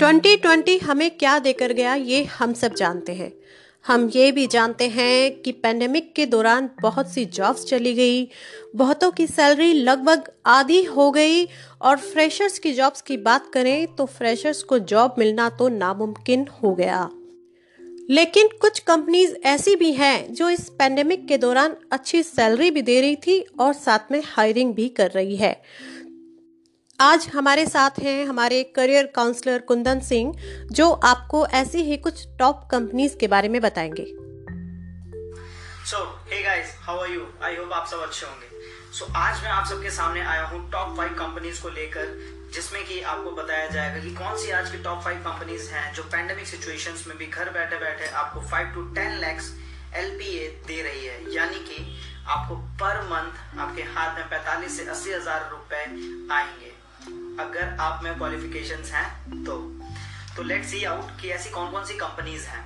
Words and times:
2020 0.00 0.82
हमें 0.82 1.10
क्या 1.10 1.38
देकर 1.38 1.72
गया, 1.72 1.94
ये 1.94 2.24
हम 2.24 2.52
सब 2.52 2.74
जानते 2.74 3.12
हैं। 3.12 3.32
हम 3.86 4.10
ये 4.14 4.32
भी 4.32 4.46
जानते 4.46 4.88
हैं 4.88 5.42
कि 5.42 5.52
पेंडेमिक 5.52 6.12
के 6.14 6.26
दौरान 6.26 6.70
बहुत 6.82 7.12
सी 7.12 7.24
जॉब्स 7.24 7.64
चली 7.64 7.94
गई, 7.94 8.28
बहुतों 8.76 9.10
की 9.10 9.26
सैलरी 9.26 9.72
लगभग 9.72 10.32
आधी 10.46 10.82
हो 10.84 11.10
गई 11.10 11.44
और 11.82 11.96
फ्रेशर्स 11.96 12.58
की 12.58 12.72
जॉब्स 12.72 13.02
की 13.02 13.16
बात 13.16 13.50
करें 13.52 13.86
तो 13.86 14.06
फ्रेशर्स 14.06 14.62
को 14.62 14.78
जॉब 14.78 15.14
मिलना 15.18 15.48
तो 15.48 15.68
नामुमकिन 15.68 16.46
हो 16.62 16.74
गया। 16.74 17.10
लेकिन 18.10 18.48
कुछ 18.60 18.78
कंपनीज़ 18.78 19.34
ऐसी 19.44 19.76
भी 19.76 19.92
हैं 19.92 20.34
जो 20.34 20.48
इस 20.50 20.68
पेंडेमिक 20.68 21.28
के 21.28 21.38
दौरान 21.38 21.76
अच्छी 21.92 22.22
सैलरी 22.22 22.70
भी 22.70 22.82
दे 22.82 23.00
रही 23.00 23.16
थी 23.16 23.46
और 23.60 23.72
साथ 23.72 24.12
में 24.12 24.22
हायरिंग 24.26 24.74
भी 24.74 24.88
कर 24.88 25.10
रही 25.10 25.36
है। 25.36 25.62
आज 27.02 27.26
हमारे 27.34 27.64
साथ 27.66 27.98
हैं 27.98 28.24
हमारे 28.26 28.62
करियर 28.76 29.06
काउंसलर 29.06 29.58
कुंदन 29.68 30.00
सिंह 30.00 30.32
जो 30.70 30.88
आपको 30.90 31.46
ऐसी 31.46 31.82
ही 31.82 31.96
कुछ 31.96 32.26
टॉप 32.38 32.66
कंपनीज़ 32.70 33.16
के 33.16 33.28
बारे 33.28 33.48
में 33.48 33.60
बताएँगे। 33.60 34.04
So 35.90 36.02
hey 36.30 36.42
guys 36.42 36.74
how 36.80 36.98
are 36.98 37.10
you 37.10 37.26
I 37.42 37.56
hope 37.56 37.72
आप 37.72 37.86
सब 37.86 38.02
अच्छे 38.02 38.26
होंगे। 38.26 38.48
सो 38.92 39.04
so, 39.04 39.10
आज 39.16 39.42
मैं 39.42 39.50
आप 39.50 39.66
सबके 39.66 39.90
सामने 39.90 40.20
आया 40.22 40.42
हूँ 40.42 40.60
टॉप 40.72 40.96
फाइव 40.96 41.14
कंपनीज़ 41.14 41.62
को 41.62 41.68
लेकर 41.70 42.12
जिसमें 42.54 42.84
कि 42.84 43.00
आपको 43.02 43.30
बताया 43.32 43.66
जाएगा 43.68 44.02
कि 44.02 44.14
कौन 44.14 44.36
सी 44.36 44.50
आज 44.50 44.70
की 44.70 44.82
टॉप 44.82 45.00
फाइव 45.04 45.18
कंपनीज़ 45.26 45.70
हैं 45.70 45.92
जो 45.94 46.02
पैंडेमिक 46.12 46.46
सिचुएशंस 46.46 47.04
में 47.08 47.16
भी 47.18 47.26
घर 47.26 47.50
बैठे 47.50 47.76
बैठे 47.78 48.10
आपको 48.24 48.40
five 48.50 48.74
to 48.74 48.82
ten 48.94 49.18
lakhs 49.20 49.52
L 49.96 50.10
दे 50.18 50.82
रही 50.82 51.06
है। 51.06 51.34
यानी 51.34 51.64
कि 51.68 51.78
आपको 52.28 52.54
पर 52.82 53.00
मंथ 53.04 53.58
आपके 53.58 53.82
हाथ 53.94 54.18
में 54.18 54.28
पैंतालीस 54.28 54.76
से 54.76 54.84
अस्सी 54.90 55.12
हज़ार 55.12 55.48
रुपए 55.50 55.84
आएँगे। 56.34 56.69
अगर 57.40 57.76
आप 57.80 58.02
में 58.04 58.16
क्वालिफिकेशन 58.18 58.84
हैं 58.94 59.44
तो। 59.44 59.58
तो 60.36 60.42
लेट 60.42 60.64
सी 60.64 60.82
आउट 60.84 61.20
कि 61.20 61.28
ऐसी 61.30 61.50
कौन 61.50 61.70
कौन 61.70 61.84
सी 61.84 61.94
कंपनीज़ 61.96 62.46
हैं। 62.46 62.64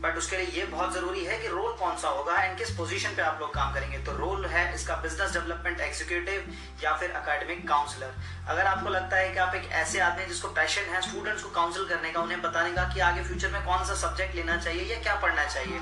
बट 0.00 0.16
उसके 0.18 0.36
लिए 0.36 0.46
ये 0.52 0.64
बहुत 0.66 0.92
ज़रूरी 0.94 1.24
है 1.24 1.38
कि 1.38 1.48
रोल 1.48 1.72
कौन 1.74 1.96
सा 1.98 2.08
होगा 2.08 2.34
एंड 2.36 2.56
किस 2.58 2.70
पोजीशन 2.76 3.14
पे 3.16 3.22
आप 3.22 3.38
लोग 3.40 3.54
काम 3.54 3.72
करेंगे। 3.74 3.98
तो 3.98 4.12
रोल 4.12 4.46
है 4.46 4.74
इसका 4.74 4.96
बिज़नेस 5.02 5.32
डेवलपमेंट 5.32 5.80
एग्जीक्यूटिव 5.80 6.50
या 6.84 6.92
फिर 6.96 7.10
अकेडमिक 7.12 7.66
काउंसलर 7.68 8.14
अगर 8.48 8.66
आपको 8.66 8.90
लगता 8.90 9.16
है 9.16 9.28
कि 9.28 9.38
आप 9.38 9.54
एक 9.54 9.70
ऐसे 9.74 10.00
आदमी 10.00 10.26
जिसको 10.26 10.48
पैशन 10.58 10.92
है 10.94 11.00
स्टूडेंट्स 11.02 11.42
को 11.42 11.50
काउंसिल 11.50 11.84
करने 11.88 12.10
का, 12.10 12.20
उन्हें 12.20 12.42
बताने 12.42 12.72
का 12.72 12.84
कि 12.94 13.00
आगे 13.02 13.22
फ्यूचर 13.24 13.50
में 13.50 13.64
कौन 13.64 13.84
सा 13.84 13.94
सब्जेक्ट 13.96 14.34
लेना 14.34 14.56
चाहिए 14.56 14.84
या 14.84 15.00
क्या 15.02 15.14
पढ़ना 15.20 15.44
चाहिए 15.46 15.78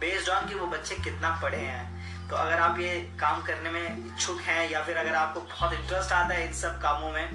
बेस्ड 0.00 0.28
ऑन 0.28 0.48
कि 0.48 0.54
वो 0.54 0.66
बच्चे 0.68 0.94
कितना 1.04 1.38
पढ़े 1.42 1.58
हैं। 1.58 2.28
तो 2.28 2.36
अगर 2.36 2.60
आप 2.60 2.78
ये 2.80 2.94
काम 3.20 3.42
करने 3.42 3.70
में 3.70 4.06
इच्छुक 4.06 4.40
हैं 4.40 4.70
या 4.70 4.82
फिर 4.82 4.96
अगर 4.96 5.14
आपको 5.14 5.40
बहुत 5.42 5.72
इंटरेस्ट 5.72 6.12
आता 6.12 6.34
है 6.34 6.46
इन 6.46 6.52
सब 6.52 6.80
कामों 6.82 7.10
में 7.12 7.28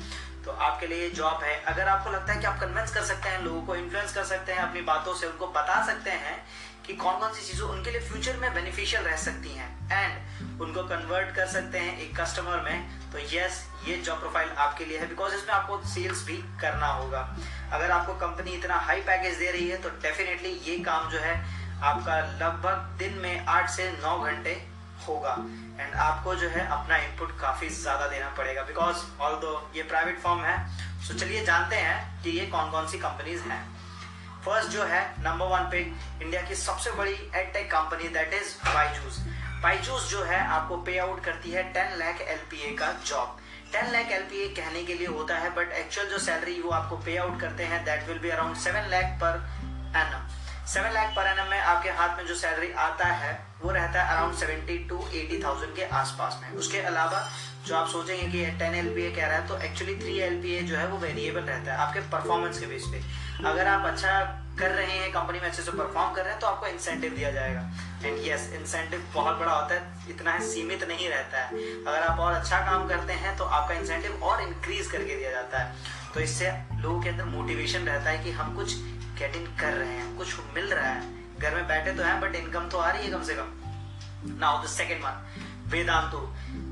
तो 0.50 0.56
आपके 0.58 0.88
लिए 0.88 1.10
जॉब 1.12 1.44
है। 1.44 1.56
अगर 1.68 1.88
आपको 1.88 2.10
लगता 2.10 2.34
है 2.34 2.40
कि 2.40 2.46
आप 2.48 2.60
कन्विंस 2.60 2.94
कर 2.94 3.04
सकते 3.04 3.30
हैं, 3.30 3.42
लोगों 3.42 3.62
को 3.62 3.76
इन्फ्लुएंस 3.76 4.14
कर 4.14 4.24
सकते 4.26 4.52
हैं, 4.52 4.62
अपनी 4.62 4.82
बातों 4.84 5.14
से 5.16 5.28
उनको 5.28 5.48
बता 5.48 5.86
सकते 5.88 6.12
हैं 6.12 6.38
कि 6.86 6.94
कौन 6.96 7.20
कौन 7.20 7.34
सी 7.34 7.46
चीज़ें 7.48 7.66
उनके 7.66 7.92
लिए 7.92 8.02
फ्यूचर 8.02 8.38
में 8.38 8.54
बेनिफिशियल 8.54 9.04
रह 9.04 9.16
सकती 9.18 9.50
हैं। 9.50 9.68
एंड 9.92 10.62
उनको 10.62 10.84
कन्वर्ट 10.86 11.36
कर 11.36 11.48
सकते 11.48 11.80
हैं 11.80 11.98
एक 12.00 12.20
कस्टमर 12.20 12.62
में। 12.62 13.12
तो 13.12 13.20
यस 13.36 13.64
ये 13.88 13.98
जॉब 14.00 14.20
प्रोफ़ाइल 14.20 14.50
आपके 14.60 14.86
लिए 14.86 14.98
है 15.00 15.08
बिकॉज़ 15.08 15.36
इसमें 15.36 15.54
आपको 15.56 15.80
सेल्स 15.86 16.26
भी 16.26 16.38
करना 16.62 16.88
होगा। 16.94 17.22
अगर 17.74 17.92
आपको 17.92 18.14
कंपनी 18.26 18.52
इतना 18.54 18.80
हाई 18.88 19.02
पैकेज 19.04 19.38
दे 19.38 19.52
रही 19.52 19.70
है 19.70 19.78
तो 19.78 19.90
डेफिनेटली 20.02 20.50
ये 20.66 20.78
काम 20.84 21.10
जो 21.12 21.20
है 21.20 21.36
आपका 21.84 22.20
लगभग 22.38 22.98
दिन 23.00 23.14
में 23.20 23.46
आठ 23.48 23.70
से 23.70 23.92
नौ 24.02 24.18
घंटे 24.22 24.62
होगा। 25.08 25.36
एंड 25.80 25.94
आपको 25.96 26.36
जो 26.36 26.50
है 26.50 26.68
अपना 26.68 26.98
इनपुट 26.98 27.40
काफ़ी 27.40 27.70
ज़्यादा 27.72 28.08
देना 28.08 28.30
पड़ेगा 28.38 28.62
बिकॉज़ 28.64 29.04
ऑल 29.22 29.36
दो 29.42 29.52
ये 29.76 29.84
प्राइवेट 29.86 30.20
फॉर्म 30.22 30.44
है 30.46 30.56
सो 31.08 31.14
चलिए 31.16 31.44
जानते 31.46 31.76
हैं 31.78 32.24
कि 32.24 32.30
ये 32.30 32.46
कौन 32.48 32.72
कौन 32.72 32.88
सी 32.88 32.98
कंपनीज़ 33.00 33.42
हैं। 33.44 33.62
फ़र्स्ट 34.46 34.70
जो 34.72 34.84
है 34.86 35.02
नंबर 35.24 35.46
वन 35.48 35.70
पे 35.72 35.80
इंडिया 36.22 36.42
की 36.42 36.56
सबसे 36.58 36.92
बड़ी 36.94 37.14
edtech 37.14 37.70
company 37.72 38.10
that 38.10 38.34
is 38.34 38.56
Byju's 38.66 39.20
Byju's 39.64 40.10
जो 40.10 40.24
है 40.24 40.40
आपको 40.48 40.78
पे 40.84 40.98
आउट 40.98 41.24
करती 41.24 41.52
है 41.52 41.64
टेन 41.74 41.98
लाख 42.00 42.22
एलपीए 42.24 42.72
का 42.76 42.92
जॉब 43.06 43.38
टेन 43.72 43.92
लाख 43.94 44.12
एलपीए 44.12 44.48
कहने 44.56 44.84
के 44.84 44.94
लिए 44.94 45.08
होता 45.10 45.38
है 45.38 45.50
बट 45.56 45.72
एक्चुअल 45.80 46.08
जो 46.10 46.20
सैलरी 46.20 46.60
वो 46.62 46.70
आपको 46.72 46.98
पे 47.06 47.18
आउट 47.18 47.40
करते 47.42 47.64
हैं 47.66 47.84
that 47.86 48.08
will 48.08 48.20
be 48.20 48.30
around 48.30 48.56
seven 48.58 48.90
lakh 48.92 49.18
per 49.24 49.44
annum 49.96 50.39
seven 50.70 50.92
lakh 50.94 51.14
per 51.16 51.28
annum 51.28 51.50
में 51.50 51.60
आपके 51.60 51.90
हाथ 51.90 52.18
में 52.18 52.26
जो 52.28 52.34
सैलरी 52.36 52.72
आता 52.80 53.06
है, 53.12 53.32
वो 53.62 53.72
रहता 53.72 54.02
है 54.02 54.16
around 54.16 54.36
seventy 54.38 54.78
two 54.90 54.98
eighty 55.12 55.42
thousand 55.44 55.76
के 55.76 55.84
आसपास 56.00 56.40
में। 56.42 56.50
उसके 56.54 56.80
अलावा 56.90 57.22
जो 57.68 57.76
आप 57.76 57.88
सोचेंगे 57.88 58.28
कि 58.28 58.46
टेन 58.60 58.76
एल 58.76 58.90
कह 59.16 59.26
रहा 59.26 59.38
है 59.38 59.48
तो 59.48 59.58
एक्चुअली 59.60 59.96
थ्री 59.96 60.18
एल 60.20 60.68
जो 60.68 60.76
है 60.78 60.86
वो 60.88 60.98
वेरिएबल 60.98 61.42
रहता 61.42 61.72
है 61.72 61.78
आपके 61.78 62.00
परफॉर्मेंस 62.12 62.60
के 62.60 62.66
बेस 62.66 62.86
पे। 62.92 63.02
अगर 63.46 63.68
आप 63.68 63.86
अच्छा 63.86 64.20
कर 64.60 64.72
रहे 64.72 64.98
हैं 64.98 65.12
कंपनी 65.12 65.40
में 65.40 65.48
अच्छे 65.48 65.62
से 65.62 65.72
परफॉर्म 65.72 66.14
कर 66.14 66.22
रहे 66.22 66.32
हैं 66.32 66.40
तो 66.42 66.48
आपको 66.48 66.68
इंसेंटिव 66.68 67.16
दिया 67.16 67.32
जाएगा। 67.32 67.62
एंड 68.06 68.20
यस 68.28 68.50
इंसेंटिव 68.54 69.04
बहुत 69.14 69.38
बड़ा 69.40 69.54
होता 69.54 69.76
है, 69.76 69.82
इतना 70.10 70.32
है, 70.32 70.40
सीमित 70.50 70.84
नहीं 70.88 71.10
रहता 71.10 71.38
है। 71.40 71.64
अगर 71.82 72.04
आप 72.04 72.20
और 72.20 72.34
अच्छा 72.34 72.60
काम 72.66 72.88
करते 72.90 73.14
हैं 73.16 73.36
तो 73.38 73.44
आपका 73.46 73.76
इंसेंटिव 73.76 74.24
और 74.24 74.42
इंक्रीज 74.44 74.92
करके 74.92 75.16
दिया 75.16 75.32
जाता 75.32 75.60
है। 75.60 75.76
तो 76.14 76.20
इससे 76.20 76.52
लोगों 76.76 77.02
के 77.02 77.10
अंदर 77.10 77.26
मोटिवेशन 77.28 77.88
रहता 77.88 78.10
है 78.10 78.24
कि 78.24 78.32
हम 78.32 78.56
कुछ 78.56 78.76
गेटिंग 79.20 79.48
कर 79.60 79.74
रहे 79.74 79.88
हैं, 79.90 80.18
कुछ 80.18 80.36
मिल 80.56 80.74
रहा 80.74 80.90
है। 80.90 81.40
घर 81.40 81.56
में 81.56 81.68
बैठे 81.68 81.94
तो 81.94 82.04
हैं 82.04 82.20
बट 82.22 82.36
इनकम 82.36 82.70
तो 82.70 82.78
आ 82.78 82.90
रही 82.90 83.06
है 83.06 83.12
कम 83.12 83.24
से 83.24 83.36
कम। 83.36 84.38
Now 84.40 84.64
the 84.64 84.68
second 84.70 85.04
one 85.04 85.26
Vedantu. 85.72 86.20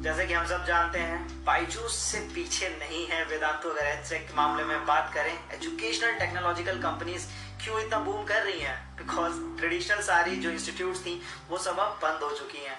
जैसे 0.03 0.25
कि 0.25 0.33
हम 0.33 0.45
सब 0.47 0.65
जानते 0.65 0.99
हैं 0.99 1.45
बाईजूस 1.45 1.95
से 2.01 2.19
पीछे 2.35 2.69
नहीं 2.69 3.05
है 3.07 3.23
वेदांतु। 3.25 3.69
अगर 3.69 3.85
एच 3.85 4.31
मामले 4.35 4.63
में 4.63 4.85
बात 4.85 5.11
करें 5.13 5.33
एजुकेशनल 5.55 6.13
टेक्नोलॉजिकल 6.19 6.81
कंपनीज़ 6.81 7.27
क्यों 7.63 7.79
इतना 7.79 7.99
बूम 7.99 8.23
कर 8.23 8.41
रही 8.43 8.59
हैं? 8.59 8.77
बिकॉज़ 8.97 9.33
ट्रेडिशनल 9.59 10.01
सारी 10.01 10.35
जो 10.35 10.49
इंस्टीट्यूट 10.49 10.95
थी, 10.97 11.21
वो 11.49 11.57
सब 11.57 11.79
अब 11.79 11.99
बंद 12.03 12.23
हो 12.23 12.29
चुकी 12.31 12.65
हैं। 12.65 12.77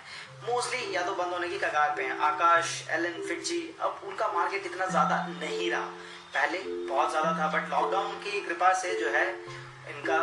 मोस्टली 0.49 0.95
या 0.95 1.03
तो 1.03 1.15
बंद 1.15 1.33
होने 1.33 1.49
की 1.49 1.59
कगार 1.59 1.95
पे 1.97 2.03
हैं। 2.03 2.19
आकाश 2.25 2.85
एलन 2.91 3.21
फिटजी 3.29 3.61
अब 3.81 4.01
उनका 4.05 4.29
मार्केट 4.33 4.67
इतना 4.67 4.87
ज़्यादा 4.87 5.27
नहीं 5.31 5.71
रहा। 5.71 5.89
पहले 6.35 6.59
बहुत 6.89 7.11
ज़्यादा 7.11 7.31
था 7.39 7.47
बट 7.53 7.71
लॉकडाउन 7.71 8.13
की 8.23 8.41
कृपा 8.41 8.73
से 8.75 8.93
जो 9.01 9.11
है, 9.11 9.27
इनका 9.91 10.19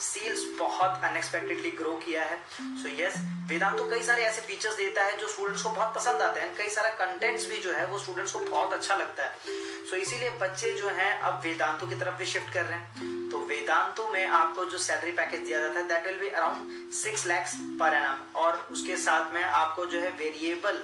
सेल्स 0.00 0.44
बहुत 0.58 1.04
अनएक्सपेक्टेडली 1.04 1.70
ग्रो 1.70 1.92
किया 2.04 2.22
है। 2.24 2.36
सो 2.82 2.88
यस 3.02 3.14
वेदांत 3.48 3.76
तो 3.78 3.84
कई 3.90 4.02
सारे 4.02 4.22
ऐसे 4.24 4.40
फीचर्स 4.42 4.76
देता 4.76 5.04
है 5.04 5.16
जो 5.18 5.28
स्टूडेंट्स 5.28 5.62
को 5.62 5.70
बहुत 5.70 5.94
पसंद 5.94 6.22
आते 6.22 6.40
हैं। 6.40 6.54
कई 6.56 6.68
सारा 6.70 6.90
कंटेंट्स 7.00 7.46
भी 7.48 7.58
जो 7.58 7.72
है, 7.72 7.86
वो 7.86 7.98
स्टूडेंट्स 7.98 8.32
को 8.32 8.38
बहुत 8.40 8.72
अच्छा 8.72 8.96
लगता 8.96 9.24
है। 9.24 9.32
सो 9.40 9.96
so 9.96 10.02
इसीलिए 10.02 10.30
बच्चे 10.40 10.72
जो 10.72 10.88
हैं, 10.90 11.18
अब 11.20 11.40
वेदांतों 11.44 11.88
की 11.88 11.94
तरफ़ 11.94 12.16
भी 12.18 12.26
शिफ्ट 12.26 12.52
कर 12.54 12.64
रहे 12.64 12.78
हैं। 12.78 13.30
तो 13.30 13.38
वेदांतों 13.46 14.08
में 14.08 14.26
आपको 14.26 14.64
जो 14.64 14.78
सैलरी 14.78 15.12
पैकेज 15.12 15.40
दिया 15.40 15.60
जाता 15.60 15.78
है 15.78 15.86
that 15.88 16.06
will 16.06 16.18
be 16.18 16.28
around 16.30 16.90
six 16.94 17.26
lakhs 17.26 17.54
per 17.80 17.94
annum 17.94 18.40
और 18.40 18.66
उसके 18.72 18.96
साथ 18.96 19.32
में 19.34 19.42
आपको 19.42 19.86
जो 19.86 20.00
है 20.00 20.10
वेरिएबल 20.18 20.82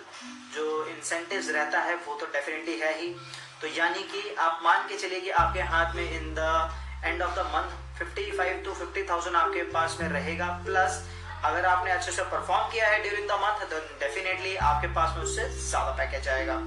जो 0.54 0.86
इंसेंटिव 0.86 1.50
रहता 1.50 1.80
है, 1.80 1.94
वो 1.96 2.14
तो 2.14 2.26
डेफिनेटली 2.26 2.78
है 2.78 2.94
ही। 3.00 3.14
तो 3.60 3.68
यानी 3.68 4.02
कि 4.10 4.34
आप 4.38 4.60
मान 4.64 4.88
के 4.88 4.96
चलिए 4.96 5.20
कि 5.20 5.30
आपके 5.38 5.60
हाथ 5.70 5.94
में 5.94 6.10
in 6.10 6.34
the 6.34 6.70
end 7.04 7.22
of 7.22 7.34
the 7.36 7.46
month 7.54 7.70
55 8.00 8.64
to 8.64 8.74
50,000 8.74 9.34
आपके 9.36 9.62
पास 9.72 9.96
में 10.00 10.08
रहेगा। 10.08 10.46
प्लस 10.66 11.02
अगर 11.44 11.66
आपने 11.66 11.90
अच्छे 11.90 12.12
से 12.12 12.22
परफॉर्म 12.30 12.70
किया 12.72 12.86
है 12.88 13.02
ड्यूरिंग 13.02 13.28
द 13.28 13.38
मंथ 13.42 13.66
तो 13.70 13.78
डेफिनेटली 14.00 14.54
आपके 14.68 14.88
पास 14.94 15.16
में 15.16 15.22
उससे 15.24 15.48
ज़्यादा 15.60 15.90
पैकेज 15.98 16.28
आएगा। 16.28 16.58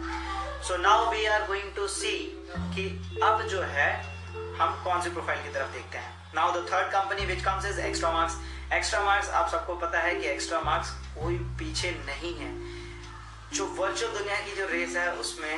So 0.68 0.78
now 0.78 1.09
we 1.12 1.25
are 1.28 1.47
going 1.47 1.74
to 1.75 1.88
see 1.90 2.13
कि 2.75 2.88
अब 3.23 3.41
जो 3.47 3.62
है 3.73 3.90
हम 4.59 4.81
कौन 4.84 5.02
सी 5.02 5.09
प्रोफ़ाइल 5.09 5.41
की 5.44 5.53
तरफ़ 5.53 5.73
देखते 5.73 5.97
हैं। 5.97 6.13
Now 6.35 6.52
the 6.53 6.66
third 6.72 6.91
company 6.91 7.25
which 7.25 7.44
comes 7.44 7.66
is 7.66 7.79
Extramarks 8.12 8.35
Extramarks 9.03 9.29
आप 9.29 9.50
सबको 9.52 9.75
पता 9.78 10.00
है 10.00 10.16
कि 10.16 10.28
एक्स्ट्रा 10.28 10.62
मार्क्स 10.62 10.90
कोई 11.16 11.38
पीछे 11.59 11.91
नहीं 12.06 12.34
है। 12.35 12.52
जो 13.53 13.66
वर्चुअल 13.79 14.11
दुनिया 14.14 14.35
की 14.41 14.55
जो 14.58 14.67
रेस 14.67 14.96
है 14.96 15.11
उसमें 15.16 15.58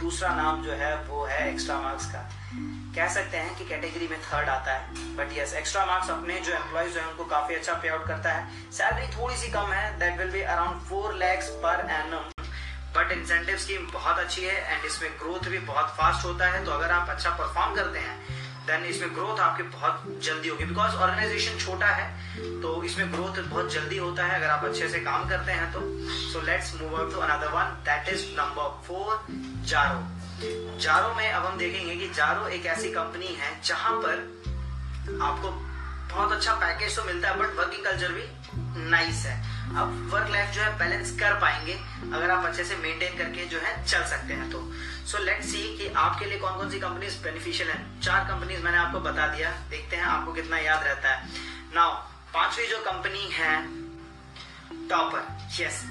दूसरा 0.00 0.28
नाम 0.34 0.62
जो 0.62 0.72
है 0.72 0.94
वो 1.04 1.24
है 1.26 1.48
एक्स्ट्रा 1.50 1.80
मार्क्स 1.80 2.06
का। 2.06 2.28
कह 2.96 3.08
सकते 3.14 3.36
हैं 3.36 3.54
कि 3.56 3.64
कैटेगरी 3.64 4.08
में 4.08 4.18
थर्ड 4.22 4.48
आता 4.48 4.72
है 4.72 5.16
बट 5.16 5.32
यस 5.32 5.52
एक्स्ट्रा 5.54 5.84
मार्क्स 5.86 6.10
अपने 6.10 6.38
जो 6.40 6.52
एम्प्लॉयज़ 6.54 6.98
है, 6.98 7.06
उनको 7.06 7.24
काफ़ी 7.24 7.54
अच्छा 7.54 7.72
पे 7.74 7.88
आउट 7.88 8.06
करता 8.06 8.32
है। 8.32 8.72
सैलरी 8.72 9.06
थोड़ी 9.16 9.36
सी 9.36 9.50
कम 9.52 9.72
है 9.72 9.98
that 9.98 10.18
will 10.18 10.30
be 10.30 10.42
around 10.42 10.80
four 10.88 11.14
lakhs 11.14 11.48
per 11.64 11.86
annum 11.90 12.30
but 12.96 13.12
incentive 13.12 13.56
scheme 13.56 13.86
बहुत 13.92 14.18
अच्छी 14.18 14.44
है 14.44 14.54
एंड 14.72 14.84
इसमें 14.84 15.10
ग्रोथ 15.20 15.48
भी 15.48 15.58
बहुत 15.66 15.94
फास्ट 15.98 16.24
होता 16.24 16.48
है। 16.50 16.64
तो 16.64 16.70
अगर 16.70 16.90
आप 16.90 17.10
अच्छा 17.10 17.30
परफॉर्म 17.30 17.74
करते 17.74 17.98
हैं 17.98 18.16
देन 18.68 18.84
इसमें 18.86 19.14
ग्रोथ 19.14 19.40
आपकी 19.40 19.62
बहुत 19.74 20.02
जल्दी 20.24 20.48
होगी। 20.48 20.64
बिकॉज़ 20.64 20.94
ऑर्गेनाइजेशन 20.96 21.58
छोटा 21.58 21.86
है 21.98 22.06
तो 22.62 22.82
इसमें 22.84 23.12
ग्रोथ 23.12 23.42
बहुत 23.44 23.72
जल्दी 23.72 23.98
होता 23.98 24.24
है 24.26 24.38
अगर 24.38 24.48
आप 24.48 24.64
अच्छे 24.64 24.88
से 24.88 24.98
काम 25.00 25.28
करते 25.28 25.52
हैं 25.52 25.72
तो। 25.72 25.80
So 26.32 26.40
let's 26.46 26.74
move 26.80 26.96
out 26.96 27.12
to 27.12 27.20
another 27.20 27.52
one 27.52 27.76
that 27.88 28.08
is 28.14 28.24
number 28.38 28.68
four 28.86 29.26
Jaro 29.66 30.78
Jaro 30.80 31.14
में 31.14 31.30
अब 31.30 31.46
हम 31.46 31.56
देखेंगे 31.58 31.94
कि 31.96 32.08
जारो 32.14 32.48
एक 32.48 32.66
ऐसी 32.66 32.90
कंपनी 32.92 33.34
है 33.38 33.50
जहाँ 33.64 33.92
पर 34.02 34.16
आपको 35.22 35.50
बहुत 36.14 36.32
अच्छा 36.32 36.52
पैकेज 36.56 36.96
तो 36.96 37.04
मिलता 37.04 37.28
है 37.28 37.38
बट 37.38 37.56
वर्किंग 37.56 37.84
कल्चर 37.84 38.12
भी 38.12 38.24
नाइस 38.90 39.24
है। 39.26 39.36
आप 39.76 40.08
वर्क 40.12 40.30
लाइफ 40.30 40.50
जो 40.50 40.62
है 40.62 40.78
बैलेंस 40.78 41.10
कर 41.20 41.34
पाएँगे, 41.40 41.72
अगर 42.14 42.30
आप 42.30 42.44
अच्छे 42.44 42.64
से 42.64 42.76
मेंटेन 42.76 43.16
करके 43.18 43.44
जो 43.44 43.58
है 43.58 43.84
चल 43.84 44.04
सकते 44.04 44.34
हैं 44.34 44.50
तो। 44.50 44.60
सो 45.06 45.18
लेट 45.18 45.42
सी 45.44 45.62
कि 45.78 45.88
आपके 45.96 46.24
लिए 46.24 46.38
कौन 46.38 46.56
कौन 46.56 46.70
सी 46.70 46.80
कंपनीज़ 46.80 47.22
बेनिफिशियल 47.22 47.70
है। 47.70 48.00
चार 48.00 48.24
कंपनीज़ 48.24 48.62
मैंने 48.62 48.78
आपको 48.78 49.00
बता 49.00 49.26
दिया। 49.26 49.50
देखते 49.70 49.96
हैं 49.96 50.04
आपको 50.04 50.32
कितना 50.32 50.58
याद 50.58 50.84
रहता 50.84 51.14
है। 51.14 51.28
नाउ 51.74 51.94
पांचवी 52.34 52.66
जो 52.66 52.78
कंपनी 52.78 53.28
है 53.32 53.54
टॉपर 54.88 55.26
यस 55.60 55.84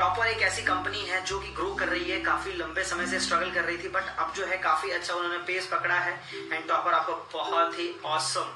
टॉपर 0.00 0.26
एक 0.26 0.42
ऐसी 0.42 0.62
कंपनी 0.62 1.00
है 1.06 1.24
जो 1.26 1.38
कि 1.40 1.48
ग्रो 1.56 1.74
कर 1.74 1.88
रही 1.88 2.10
है, 2.10 2.20
काफ़ी 2.20 2.52
लंबे 2.52 2.82
समय 2.84 3.06
से 3.06 3.18
स्ट्रगल 3.20 3.50
कर 3.50 3.64
रही 3.64 3.76
थी 3.78 3.88
बट 3.88 4.16
अब 4.18 4.32
जो 4.36 4.44
है 4.46 4.56
काफ़ी 4.58 4.90
अच्छा 4.90 5.14
उन्होंने 5.14 5.38
पेस 5.46 5.66
पकड़ा 5.72 5.98
है 5.98 6.12
एंड 6.52 6.68
टॉपर 6.68 6.92
आपको 6.92 7.14
बहुत 7.32 7.78
ही 7.78 7.88
ऑसम 8.04 8.54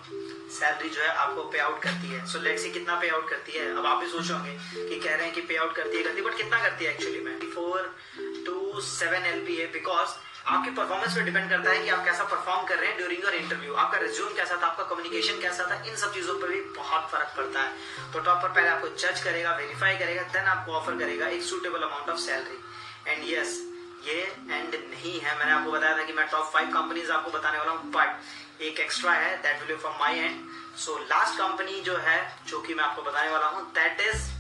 सैलरी 0.55 0.89
जो 0.91 1.03
है 1.03 1.09
आपको 1.09 1.43
पे 1.53 1.59
आउट 1.59 1.83
करती 1.83 2.09
है। 2.09 2.25
सो 2.27 2.39
लेट्स 2.41 2.63
सी 2.63 2.71
कितना 2.71 2.95
पे 3.01 3.09
आउट 3.09 3.29
करती 3.31 3.53
है। 3.53 3.71
अब 3.77 3.87
आप 3.87 3.99
भी 3.99 4.09
सोचोगे 4.11 4.57
कि 4.89 5.01
कह 5.01 5.15
रहे 5.15 5.25
हैं 5.25 5.35
कि 5.35 5.41
पे 5.41 5.57
आउट 5.57 5.75
करती 5.77 5.97
है 5.97 6.03
करती 6.03 6.23
बट 6.23 6.37
कितना 6.37 6.63
करती 6.63 6.85
है 6.85 6.91
एक्चुअली 6.91 7.21
में 7.21 7.51
four 7.55 7.95
to 8.47 8.81
seven 8.89 9.27
L 9.27 9.45
P 9.47 9.57
A 9.57 9.67
because 9.73 10.17
आपके 10.47 10.71
परफॉर्मेंस 10.71 11.15
पे 11.15 11.21
डिपेंड 11.25 11.49
करता 11.51 11.71
है 11.71 11.83
कि 11.83 11.89
आप 11.89 12.05
कैसा 12.05 12.25
परफॉर्म 12.31 12.67
कर 12.69 12.79
रहे 12.79 12.89
हैं 12.89 12.97
ड्यूरिंग 12.97 13.23
योर 13.25 13.35
इंटरव्यू 13.35 13.75
आपका 13.75 13.99
रिज्यूम 13.99 14.33
कैसा 14.37 14.57
था? 14.63 14.67
आपका 14.67 14.85
कम्युनिकेशन 14.85 15.41
कैसा 15.43 15.65
था? 15.71 15.75
इन 15.89 15.97
सब 15.97 16.13
चीज़ों 16.15 16.39
पर 16.41 16.49
भी 16.49 16.61
बहुत 16.77 17.09
फ़र्क 17.13 17.33
पड़ता 17.37 17.61
है। 17.61 18.13
तो 18.13 18.21
टॉप 18.21 18.43
पर 18.43 18.49
पहले 18.49 18.69
आपको 18.69 18.89
जज 18.89 19.23
करेगा 19.25 19.55
वेरीफाई 19.57 19.97
करेगा 19.99 20.23
देन 20.35 20.47
आपको 20.55 20.73
ऑफ़र 20.73 20.99
करेगा 20.99 21.29
एक 21.29 21.43
suitable 21.43 21.83
amount 21.83 22.11
of 22.11 22.19
salary 22.21 22.59
and 23.09 23.25
yes 23.29 23.59
ये 24.07 24.21
एंड 24.51 24.75
नहीं 24.75 25.21
है। 25.21 25.39
मैंने 25.39 25.53
आपको 25.53 25.73
बताया 25.73 25.99
था 25.99 26.05
कि 26.05 26.13
मैं 26.13 26.27
टॉप 26.31 26.53
फाइव 26.53 26.73
कंपनीज़ 26.73 27.13
आपको 27.13 27.31
बताने 27.39 27.59
वाला 27.59 27.73
हूँ 27.73 27.91
बट 27.93 28.63
एक 28.63 28.81
एक्स्ट्रा 28.81 29.13
है 29.13 29.37
that 29.43 29.63
will 29.63 29.77
from 29.77 29.95
my 30.01 30.19
and 30.19 30.41
so 30.79 30.99
last 31.01 31.39
company 31.39 31.81
जो 31.81 31.97
है, 31.97 32.19
जो 32.49 32.61
कि 32.61 32.75
मैं 32.75 32.85
आपको 32.85 33.03
बताने 33.03 33.31
वाला 33.31 33.47
हूँ 33.47 33.71
that 33.75 34.01
is 34.01 34.31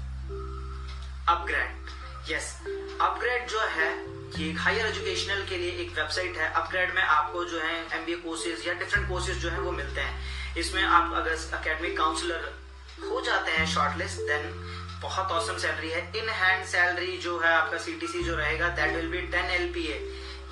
upGrad 1.28 2.30
yes 2.30 2.56
upGrad 3.00 3.48
जो 3.48 3.60
है 3.76 3.92
ये 4.38 4.48
एक 4.50 4.58
हायर 4.58 4.86
एजुकेशनल 4.86 5.42
के 5.48 5.56
लिए 5.56 5.70
एक 5.82 5.90
वेबसाइट 5.96 6.36
है। 6.36 6.52
अपग्रेड 6.52 6.94
में 6.94 7.02
आपको 7.02 7.44
जो 7.44 7.58
है 7.60 7.74
एमबीए 7.94 8.16
कोर्सेज 8.18 8.66
या 8.66 8.72
डिफरेंट 8.74 9.08
कोर्सेज 9.08 9.38
जो 9.38 9.50
है 9.50 9.60
वो 9.60 9.72
मिलते 9.72 10.00
हैं। 10.00 10.56
इसमें 10.58 10.82
आप 10.82 11.12
अगर 11.16 11.36
अकेडमिक 11.58 11.96
काउंसलर 11.98 12.52
हो 13.02 13.20
जाते 13.20 13.52
हैं 13.52 13.66
शॉर्टलिस्ट 13.74 14.20
देन 14.28 14.50
बहुत 15.02 15.32
औसम 15.32 15.58
सैलरी 15.58 15.90
है। 15.90 16.00
इन 16.18 16.28
हैंड 16.32 16.64
सैलरी 16.66 17.16
जो 17.18 17.38
है 17.38 17.52
आपका 17.52 17.78
सीटीसी 17.78 18.22
जो 18.24 18.36
रहेगा 18.36 18.68
that 18.76 18.94
will 18.96 19.08
be 19.08 19.20
ten 19.32 19.50
LPA 19.52 19.96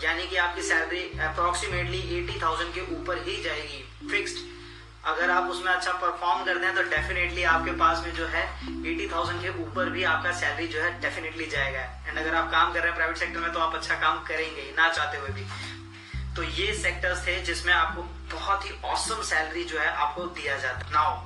यानी 0.05 0.26
कि 0.29 0.37
आपकी 0.37 0.62
सैलरी 0.62 1.02
अप्रोक्सीमेटली 1.23 1.99
एटी 2.19 2.40
के 2.75 2.81
ऊपर 2.94 3.23
ही 3.29 3.43
जाएगी। 3.43 3.84
फिक्स्ड 4.11 4.38
अगर 5.04 5.31
आप 5.31 5.49
उसमें 5.50 5.72
अच्छा 5.72 5.93
परफॉर्म 5.93 6.44
करते 6.44 6.66
हैं 6.66 6.75
तो 6.75 6.82
डेफिनेटली 6.90 7.43
आपके 7.52 7.70
पास 7.78 8.02
में 8.04 8.12
जो 8.14 8.26
है 8.26 8.43
एटी 8.87 9.08
थाउज़ेंड 9.12 9.40
के 9.43 9.49
ऊपर 9.62 9.88
भी 9.90 10.04
आपका 10.04 10.32
सैलरी 10.32 10.66
जो 10.69 10.82
है 10.82 10.90
डेफिनेटली 11.00 11.46
जाएगा। 11.46 11.81
एंड 11.81 12.19
अगर 12.19 12.34
आप 12.34 12.50
काम 12.52 12.72
कर 12.72 12.78
रहे 12.78 12.88
हैं 12.88 12.96
प्राइवेट 12.96 13.16
सेक्टर 13.16 13.40
में 13.40 13.52
तो 13.52 13.60
आप 13.60 13.75
अच्छा 13.75 13.94
काम 14.00 14.22
करेंगे 14.25 14.70
ना 14.78 14.88
चाहते 14.88 15.19
हुए 15.19 15.28
भी। 15.31 15.46
तो 16.37 16.43
ये 16.43 16.72
सेक्टर्स 16.75 17.26
थे 17.26 17.38
जिसमें 17.43 17.72
आपको 17.72 18.02
बहुत 18.32 18.64
ही 18.66 18.70
औसम 18.84 19.22
सैलरी 19.31 19.64
जो 19.64 19.78
है 19.78 19.88
आपको 19.94 20.26
दिया 20.38 20.56
जाता। 20.58 20.87
है 20.87 20.93
नाउ 20.93 21.16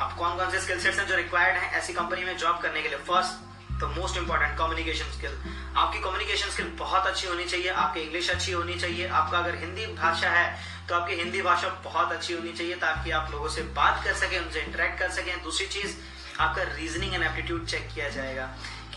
अब 0.00 0.16
कौन 0.18 0.36
कौन 0.36 0.50
से 0.50 0.60
स्किल 0.60 0.80
सेट्स 0.80 0.98
हैं 0.98 1.06
जो 1.06 1.16
रिक्वायर्ड 1.16 1.56
हैं? 1.56 1.72
ऐसी 1.72 1.92
कंपनी 1.92 2.24
में 2.24 2.36
जॉब 2.38 2.58
करने 2.62 2.82
के 2.82 2.88
लिए। 2.88 2.98
First 3.06 3.45
the 3.78 3.92
most 3.96 4.16
important 4.16 4.56
communication 4.58 5.10
skill 5.12 5.38
आपकी 5.76 5.98
कम्युनिकेशन 6.00 6.50
स्किल 6.50 6.66
बहुत 6.78 7.06
अच्छी 7.06 7.26
होनी 7.26 7.44
चाहिए, 7.44 7.68
आपकी 7.70 8.00
इंग्लिश 8.00 8.30
अच्छी 8.30 8.52
होनी 8.52 8.74
चाहिए, 8.76 9.08
आपका 9.10 9.38
अगर 9.38 9.54
हिंदी 9.56 9.86
भाषा 9.94 10.30
है 10.30 10.46
तो 10.88 10.94
आपकी 10.94 11.14
हिंदी 11.14 11.42
भाषा 11.42 11.68
बहुत 11.84 12.12
अच्छी 12.12 12.34
होनी 12.34 12.52
चाहिए 12.52 12.74
ताकि 12.76 13.10
आप 13.10 13.30
लोगों 13.32 13.48
से 13.48 13.62
बात 13.76 14.02
कर 14.04 14.14
सकें, 14.14 14.38
उनसे 14.38 14.60
इंटरेक्ट 14.60 14.98
कर 14.98 15.10
सकें। 15.10 15.42
दूसरी 15.44 15.66
चीज़, 15.66 15.96
आपका 16.40 16.62
रीजनिंग 16.74 17.14
एंड 17.14 17.22
एप्टीट्यूड 17.24 17.66
चेक 17.66 17.88
किया 17.94 18.08
जाएगा 18.08 18.46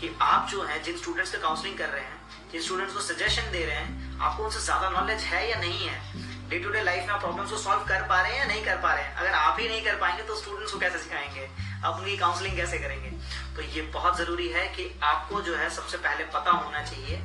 कि 0.00 0.10
आप 0.22 0.48
जो 0.50 0.62
है, 0.62 0.82
जिन 0.82 0.96
स्टूडेंट्स 0.96 1.32
का 1.32 1.38
काउंसलिंग 1.38 1.78
कर 1.78 1.88
रहे 1.88 2.02
हैं, 2.02 2.18
जिन 2.52 2.62
स्टूडेंट्स 2.62 2.94
को 2.94 3.00
सजेशन 3.02 3.50
दे 3.52 3.64
रहे 3.64 3.76
हैं, 3.76 4.18
आपको 4.20 4.44
उनसे 4.44 4.60
ज़्यादा 4.60 4.90
नॉलेज 4.90 5.22
है 5.24 5.48
या 5.50 5.56
नहीं 5.56 5.88
है? 5.88 6.48
डे 6.50 6.58
टू 6.58 6.70
डे 6.70 6.82
लाइफ 6.82 7.06
में 7.06 7.12
आप 7.14 7.20
प्रॉब्लम्स 7.20 7.50
को 7.50 7.56
सॉल्व 7.58 7.82
कर 7.88 8.02
पा 8.08 8.20
रहे 8.20 8.32
हैं 8.32 8.38
या 8.38 8.46
नहीं 8.46 8.64
कर 8.64 8.76
पा 8.76 8.92
रहे 8.94 9.04
हैं? 9.04 9.14
अगर 9.14 9.32
आप 9.32 9.56
ही 9.60 9.68
नहीं 9.68 9.82
कर 9.82 9.96
पाएँगे 9.96 10.22
तो 10.22 10.36
स्टूडेंट्स 10.36 10.72
को 10.72 10.78
कैसे 10.78 10.98
सिखाएँगे? 10.98 11.48
आप 11.84 11.96
उनकी 11.96 12.16
काउंसलिंग 12.16 12.56
कैसे 12.56 12.78
करेंगे? 12.78 13.10
तो 13.56 13.62
ये 13.74 13.82
बहुत 13.92 14.18
ज़रूरी 14.18 14.48
है 14.48 14.66
कि 14.68 14.90
आपको 15.04 15.40
जो 15.42 15.56
है 15.56 15.68
सबसे 15.70 15.98
पहले 15.98 16.24
पता 16.34 16.50
होना 16.52 16.82
चाहिए 16.82 17.20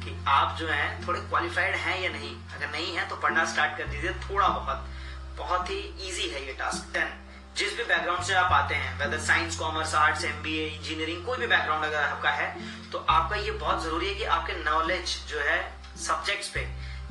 कि 0.00 0.16
आप 0.28 0.56
जो 0.58 0.66
है, 0.68 1.06
थोड़े 1.06 1.20
क्वालिफाइड 1.20 1.74
हैं 1.76 2.00
या 2.00 2.10
नहीं। 2.10 2.34
अगर 2.54 2.70
नहीं 2.70 2.94
है 2.96 3.08
तो 3.08 3.16
पढ़ना 3.18 3.44
स्टार्ट 3.44 3.78
कर 3.78 3.86
दीजिए 3.86 4.12
थोड़ा 4.24 4.48
बहुत। 4.48 4.86
बहुत 5.38 5.70
ही 5.70 5.78
इजी 6.08 6.28
है 6.28 6.46
ये 6.46 6.52
टास्क 6.52 6.92
टेन 6.94 7.12
जिस 7.56 7.76
भी 7.76 7.84
बैकग्राउंड 7.84 8.22
से 8.24 8.34
आप 8.34 8.52
आते 8.52 8.74
हैं 8.74 8.98
whether 8.98 9.18
science 9.20 9.56
commerce 9.58 9.94
arts 9.96 10.24
MBA 10.24 10.66
engineering 10.66 11.24
कोई 11.26 11.38
भी 11.38 11.46
बैकग्राउंड 11.46 11.84
अगर 11.84 11.96
आपका 11.98 12.30
है 12.30 12.48
तो 12.90 12.98
आपका 13.10 13.36
ये 13.36 13.50
बहुत 13.52 13.82
ज़रूरी 13.84 14.08
है 14.08 14.14
कि 14.14 14.24
आपके 14.34 14.52
नॉलेज 14.64 15.16
जो 15.28 15.40
है 15.40 15.58
सब्जेक्ट्स 15.98 16.48
पे, 16.48 16.60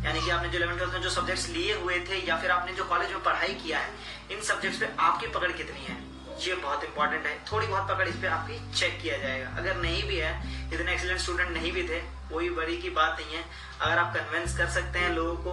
यानी 0.04 0.22
कि 0.22 0.30
आपने 0.30 0.50
जो 0.50 0.58
इलेवन 0.58 0.78
ट्वेल्थ 0.78 0.94
में 0.94 1.02
जो 1.02 1.10
सब्जेक्ट्स 1.10 1.48
लिए 1.50 1.74
हुए 1.74 2.00
थे, 2.00 2.20
या 2.28 2.38
फिर 2.38 2.52
आपने 2.52 2.74
जो 2.74 2.84
कॉलेज 2.86 3.12
में 3.12 3.24
पढ़ाई 3.24 3.54
किया 3.56 3.80
है, 3.80 3.90
इन 4.32 4.42
सब्जेक्ट्स 4.44 4.80
पे 4.80 4.90
आपकी 5.00 5.28
पकड़ 5.30 5.52
कितनी 5.52 5.86
है? 5.86 5.98
ये 6.40 6.56
बहुत 6.56 6.84
इंपॉर्टेंट 6.84 7.26
है। 7.26 7.38
थोड़ी 7.52 7.68
बहुत 7.68 7.88
पकड़ 7.90 8.08
इस 8.08 8.16
पर 8.16 8.28
आपकी 8.30 8.60
चेक 8.74 9.00
किया 9.02 9.18
जाएगा। 9.18 9.50
अगर 9.58 9.76
नहीं 9.78 10.04
भी 10.04 10.18
है, 10.18 10.32
इतने 10.74 10.94
एक्सीलेंट 10.94 11.20
स्टूडेंट 11.20 11.50
नहीं 11.52 11.72
भी 11.72 11.84
थे 11.84 12.00
कोई 12.30 12.50
बड़ी 12.52 12.78
की 12.78 12.90
बात 12.92 13.20
नहीं 13.20 13.36
है। 13.36 13.44
अगर 13.82 13.98
आप 13.98 14.14
कन्विंस 14.16 14.58
कर 14.58 14.68
सकते 14.72 15.00
हैं 15.00 15.10
लोगों 15.16 15.36
को, 15.44 15.52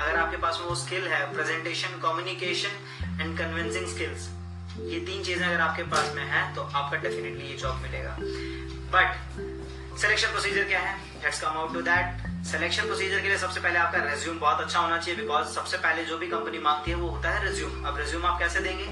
अगर 0.00 0.16
आपके 0.16 0.36
पास 0.36 0.60
वो 0.62 0.74
स्किल 0.74 1.06
है 1.08 1.22
presentation 1.34 2.00
communication 2.02 3.20
and 3.20 3.38
convincing 3.38 3.86
skills 3.88 4.28
ये 4.84 5.00
तीन 5.00 5.22
चीज़ें 5.24 5.46
अगर 5.46 5.60
आपके 5.60 5.82
पास 5.90 6.12
में 6.14 6.24
है 6.26 6.54
तो 6.54 6.62
आपका 6.62 6.96
डेफिनेटली 6.98 7.46
ये 7.46 7.56
जॉब 7.56 7.76
मिलेगा। 7.82 8.16
बट 8.94 9.98
सिलेक्शन 9.98 10.28
प्रोसीजर 10.28 10.64
क्या 10.64 10.80
है? 10.80 10.96
Let's 11.24 11.40
come 11.40 11.58
out 11.58 11.72
to 11.74 11.80
that 11.82 12.32
selection 12.46 12.82
procedure 12.82 13.20
के 13.20 13.28
लिए 13.28 13.36
सबसे 13.38 13.60
पहले 13.60 13.78
आपका 13.78 13.98
रेज्यूम 14.04 14.38
बहुत 14.38 14.60
अच्छा 14.60 14.78
होना 14.78 14.98
चाहिए 14.98 15.20
बिकॉज़ 15.20 15.46
सबसे 15.48 15.76
पहले 15.76 16.04
जो 16.04 16.18
भी 16.18 16.26
कंपनी 16.28 16.58
मांगती 16.58 16.90
है, 16.90 16.96
वो 16.96 17.08
होता 17.08 17.30
है 17.30 17.44
रेज्यूम 17.44 17.84
अब 17.84 17.98
रेज्यूम 17.98 18.26
आप 18.26 18.38
कैसे 18.38 18.60
देंगे? 18.60 18.84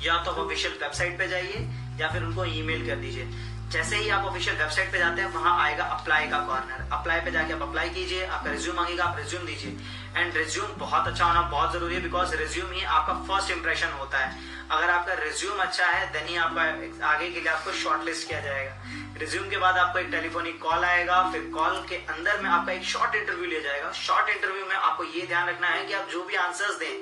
या 0.00 0.16
तो 0.16 0.30
आप 0.30 0.38
ऑफिशियल 0.38 0.78
वेबसाइट 0.82 1.18
पे 1.18 1.28
जाइए, 1.28 1.66
या 2.00 2.08
फिर 2.08 2.22
उनको 2.22 2.44
ईमेल 2.44 2.86
कर 2.88 2.96
दीजिए। 2.96 3.28
जैसे 3.72 3.96
ही 3.96 4.08
आप 4.10 4.24
ऑफिशियल 4.24 4.56
वेबसाइट 4.56 4.90
पे 4.92 4.98
जाते 4.98 5.22
हैं, 5.22 5.28
वहाँ 5.34 5.58
आएगा 5.62 5.84
अप्लाई 5.84 6.26
का 6.28 6.38
कॉर्नर 6.38 6.92
अप्लाई 6.92 7.20
पे 7.20 7.30
जाके 7.30 7.52
आप 7.52 7.62
अप्लाई 7.62 7.88
कीजिए, 7.90 8.26
आपका 8.26 8.50
रिज्यूम 8.50 8.76
मांगेगा, 8.76 9.04
आप 9.04 9.16
रिज्यूम 9.18 9.46
दीजिए। 9.46 9.76
एंड 10.16 10.36
रिज्यूम 10.36 10.76
बहुत 10.78 11.08
अच्छा 11.08 11.24
होना 11.24 11.40
बहुत 11.42 11.72
ज़रूरी 11.72 11.94
है 11.94 12.02
बिकॉज़ 12.02 12.34
रिज्यूम 12.36 12.70
ही 12.72 12.84
आपका 12.84 13.14
फ़र्स्ट 13.28 13.50
इंप्रेशन 13.50 13.92
होता 13.98 14.18
है। 14.18 14.54
अगर 14.70 14.90
आपका 14.90 15.14
रिज्यूम 15.14 15.58
अच्छा 15.58 15.86
है 15.86 16.06
देन 16.12 16.28
ही 16.28 16.36
आपका 16.36 16.62
आगे 17.08 17.30
के 17.30 17.40
लिए 17.40 17.48
आपको 17.48 17.72
शॉर्टलिस्ट 17.72 18.28
किया 18.28 18.40
जाएगा। 18.40 18.72
रिज्यूम 19.18 19.48
के 19.50 19.58
बाद 19.58 19.76
आपको 19.78 19.98
एक 19.98 20.08
टेलीफोनिक 20.10 20.62
कॉल 20.62 20.84
आएगा, 20.84 21.22
फिर 21.32 21.50
कॉल 21.54 21.84
के 21.88 21.96
अंदर 22.14 22.40
में 22.42 22.50
आपका 22.50 22.72
एक 22.72 22.84
शॉर्ट 22.84 23.14
इंटरव्यू 23.14 23.46
लिया 23.46 23.60
जाएगा। 23.60 23.92
शॉर्ट 23.98 24.28
इंटरव्यू 24.28 24.66
में 24.66 24.74
आपको 24.76 25.04
ये 25.04 25.26
ध्यान 25.26 25.48
रखना 25.48 25.68
है 25.68 25.84
कि 25.86 25.94
आप 25.94 26.08
जो 26.12 26.24
भी 26.24 26.34
आंसर्स 26.36 26.78
दें 26.78 26.94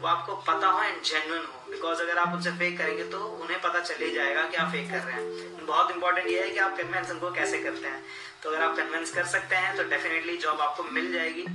वो 0.00 0.06
आपको 0.08 0.34
पता 0.42 0.66
हो 0.66 0.82
एंड 0.82 1.02
जेन्युइन 1.02 1.42
हो। 1.42 1.70
बिकॉज़ 1.70 2.00
अगर 2.02 2.18
आप 2.18 2.34
उनसे 2.34 2.50
फेक 2.58 2.78
करेंगे 2.78 3.04
तो 3.04 3.18
उन्हें 3.18 3.60
पता 3.60 3.80
चल 3.80 4.04
ही 4.04 4.10
जाएगा 4.10 4.42
कि 4.42 4.56
आप 4.56 4.72
फेक 4.72 4.90
कर 4.90 4.98
रहे 4.98 5.14
हैं। 5.14 5.66
बहुत 5.66 5.90
इंपॉर्टेंट 5.90 6.26
ये 6.26 6.42
है 6.42 6.50
कि 6.50 6.58
आप 6.58 6.76
कन्वेंस 6.76 7.10
उनको 7.10 7.30
कैसे 7.32 7.58
करते 7.58 7.88
हैं। 7.88 8.02
तो 8.42 8.50
अगर 8.50 8.62
आप 8.62 8.76
कन्वेंस 8.76 9.12
कर 9.14 9.24
सकते 9.26 9.56
हैं 9.56 9.76
तो 9.76 9.84
डेफिनेटली 9.84 10.36
जॉब 10.36 10.60
आपको 10.60 10.82
मिल 10.92 11.12
जाएगी। 11.12 11.46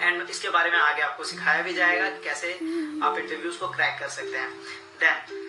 एंड 0.00 0.30
इसके 0.30 0.50
बारे 0.50 0.70
में 0.70 0.78
आगे 0.78 1.02
आपको 1.02 1.24
सिखाया 1.24 1.62
भी 1.62 1.74
जाएगा 1.74 2.08
कि 2.10 2.22
कैसे 2.24 2.52
आप 3.06 3.18
इंटरव्यूज़ 3.18 3.58
को 3.58 3.68
क्रैक 3.68 3.98
कर 4.00 4.08
सकते 4.08 4.36
हैं। 4.36 4.50
देन 5.00 5.40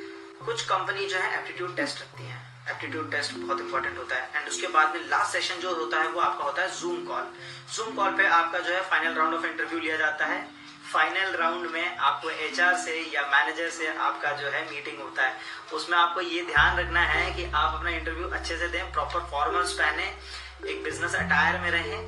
कुछ 0.45 0.65
कंपनी 0.65 1.05
जो 1.05 1.17
है 1.17 1.37
एप्टीट्यूड 1.39 1.75
टेस्ट 1.75 2.01
रखती 2.01 2.23
है। 2.23 2.41
एप्टीट्यूड 2.71 3.11
टेस्ट 3.11 3.33
बहुत 3.33 3.59
इंपॉर्टेंट 3.61 3.97
होता 3.97 4.15
है। 4.15 4.29
एंड 4.35 4.47
उसके 4.47 4.67
बाद 4.67 4.95
में 4.95 5.07
लास्ट 5.09 5.31
सेशन 5.31 5.55
जो 5.55 5.73
होता 5.75 6.01
है, 6.01 6.07
वो 6.07 6.19
आपका 6.21 6.43
होता 6.43 6.61
है 6.61 6.79
जूम 6.79 7.05
कॉल 7.05 7.27
जूम 7.75 7.95
कॉल 7.95 8.11
पे 8.17 8.27
आपका 8.31 8.59
जो 8.59 8.73
है 8.73 8.81
फाइनल 8.89 9.13
राउंड 9.13 9.33
ऑफ़ 9.35 9.45
इंटरव्यू 9.45 9.79
लिया 9.79 9.97
जाता 9.97 10.25
है। 10.25 10.41
फाइनल 10.93 11.35
राउंड 11.37 11.69
में 11.71 11.97
आपको 11.99 12.29
एचआर 12.29 12.75
से 12.77 12.97
या 13.13 13.21
मैनेजर 13.29 13.69
से 13.71 13.87
आपका 13.99 14.31
जो 14.41 14.49
है 14.49 14.63
मीटिंग 14.71 14.99
होता 15.01 15.23
है। 15.23 15.35
उसमें 15.73 15.97
आपको 15.97 16.21
ये 16.21 16.43
ध्यान 16.45 16.77
रखना 16.79 17.01
है 17.03 17.31
कि 17.35 17.45
आप 17.45 17.75
अपना 17.75 17.89
इंटरव्यू 17.91 18.27
अच्छे 18.29 18.57
से 18.57 18.67
दें 18.67 18.91
प्रॉपर 18.91 19.19
फॉर्मल्स 19.31 19.73
पहने, 19.73 20.05
एक 20.69 20.83
बिज़नेस 20.83 21.15
अटायर 21.15 21.59
में 21.61 21.69
रहें 21.71 21.99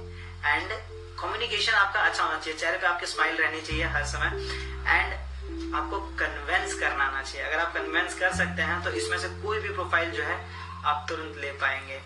एंड 0.46 0.72
कम्युनिकेशन 1.20 1.74
आपका 1.74 2.00
अच्छा 2.02 2.24
होना 2.24 2.38
चाहिए। 2.38 2.60
चेहरे 2.60 2.78
पे 2.78 2.88
आपकी 2.88 3.06
स्माइल 3.06 3.38
रहनी 3.38 3.62
चाहिए 3.62 3.86
हर 3.94 4.06
समय 4.06 4.28
एंड 4.88 5.74
आपको 5.76 6.00
कन्वेंस 6.20 6.74
करना 6.80 7.04
आना 7.04 7.22
चाहिए। 7.22 7.48
अगर 7.48 7.60
आप 7.60 7.74
कन्वेंस 7.74 8.20
कर 8.20 8.34
सकते 8.36 8.62
हैं 8.62 8.82
तो 8.84 8.92
इसमें 9.00 9.18
से 9.18 9.28
कोई 9.42 9.60
भी 9.60 9.70
प्रोफ़ाइल 9.72 10.12
जो 10.12 10.24
है 10.24 10.38
आप 10.86 11.06
तुरंत 11.10 11.38
ले 11.38 11.52
पाएँगे। 11.62 12.00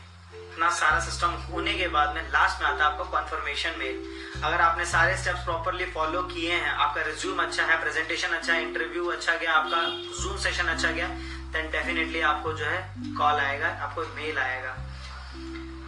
इतना 0.60 0.70
सारा 0.76 1.00
सिस्टम 1.00 1.32
होने 1.50 1.74
के 1.74 1.88
बाद 1.88 2.16
में 2.16 2.24
लास्ट 2.32 2.62
में 2.62 2.68
आता 2.68 2.84
है 2.84 2.92
आपको 2.92 3.04
कन्फर्मेशन 3.12 3.76
मेल 3.80 4.42
अगर 4.44 4.62
आपने 4.62 4.86
सारे 4.86 5.16
स्टेप्स 5.18 5.44
प्रॉपरली 5.44 5.86
फॉलो 5.94 6.22
किए 6.24 6.52
हैं, 6.54 6.72
आपका 6.76 7.02
रिज्यूम 7.02 7.40
अच्छा 7.44 7.66
है 7.66 7.80
प्रेजेंटेशन 7.82 8.36
अच्छा 8.38 8.54
है 8.54 8.62
इंटरव्यू 8.64 9.06
अच्छा 9.12 9.36
गया, 9.36 9.54
आपका 9.54 9.80
जूम 10.20 10.36
सेशन 10.38 10.68
अच्छा 10.68 10.92
गया 10.92 11.08
देन 11.56 11.72
डेफिनेटली 11.72 12.22
आपको 12.32 12.54
जो 12.54 12.66
है 12.66 12.82
कॉल 13.18 13.40
आएगा, 13.40 13.70
आपको 13.88 14.02
मेल 14.16 14.38
आएगा। 14.40 14.76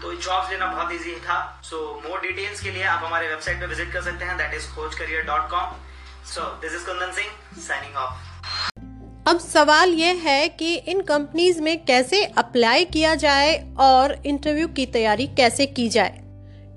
तो 0.01 0.13
जॉब्स 0.15 0.49
लेना 0.51 0.65
बहुत 0.67 0.91
इजी 0.91 1.15
था। 1.27 1.39
सो 1.63 1.83
मोर 2.07 2.21
डिटेल्स 2.21 2.61
के 2.63 2.71
लिए 2.71 2.83
आप 2.95 3.03
हमारे 3.05 3.27
वेबसाइट 3.27 3.59
पे 3.59 3.65
विज़िट 3.65 3.93
कर 3.93 4.01
सकते 4.03 4.25
हैं 4.25 4.37
that 4.37 4.53
is 4.53 4.73
Khoj 4.75 4.95
career 4.99 5.25
dot 5.25 5.49
com 5.51 5.75
so 6.33 6.51
this 6.61 6.73
is 6.73 6.85
Kundan 6.85 7.11
Singh 7.13 7.61
signing 7.67 7.95
off 7.97 8.30
अब 9.25 9.39
सवाल 9.39 9.89
यह 9.89 10.21
है 10.23 10.47
कि 10.49 10.73
इन 10.75 11.01
कंपनीज़ 11.01 11.61
में 11.61 11.83
कैसे 11.85 12.23
अप्लाई 12.37 12.85
किया 12.85 13.13
जाए 13.15 13.53
और 13.79 14.15
इंटरव्यू 14.25 14.67
की 14.67 14.85
तैयारी 14.85 15.27
कैसे 15.27 15.65
की 15.65 15.87
जाए? 15.89 16.21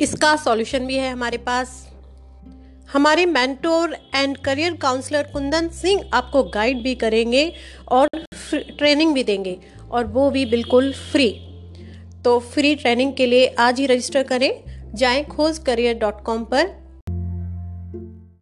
इसका 0.01 0.35
सॉल्यूशन 0.37 0.87
भी 0.87 0.97
है 0.97 1.13
हमारे 1.13 1.39
पास। 1.39 1.73
हमारे 2.93 3.25
mentor 3.27 3.97
and 4.15 4.37
career 4.37 4.77
counsellor 4.77 5.23
Kundan 5.23 5.69
Singh 5.69 6.05
आपको 6.15 6.43
गाइड 6.51 6.83
भी 6.83 6.95
करेंगे 6.95 7.53
और 7.89 8.09
ट्रेनिंग 8.53 9.15
भी 9.15 9.25
देंगे, 9.25 9.59
और 9.91 10.05
वो 10.05 10.31
भी 10.31 10.47
बिल्कुल 10.47 10.93
फ्री। 10.93 11.31
तो 12.25 12.39
फ्री 12.53 12.75
ट्रेनिंग 12.75 13.15
के 13.15 13.27
लिए 13.27 13.47
आज 13.59 13.81
ही 13.81 13.87
रजिस्टर 13.87 14.23
करें, 14.23 14.53
जाएँ 14.95 15.25
खोज 15.25 15.59
करियर 15.59 15.99
डॉट 15.99 16.23
कॉम 16.23 16.45
पर। 16.45 16.71